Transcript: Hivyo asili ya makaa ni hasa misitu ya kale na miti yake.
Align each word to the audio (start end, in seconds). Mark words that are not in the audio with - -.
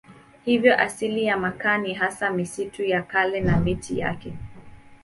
Hivyo 0.45 0.77
asili 0.79 1.23
ya 1.25 1.37
makaa 1.37 1.77
ni 1.77 1.93
hasa 1.93 2.29
misitu 2.29 2.83
ya 2.83 3.03
kale 3.03 3.39
na 3.41 3.57
miti 3.59 3.99
yake. 3.99 4.33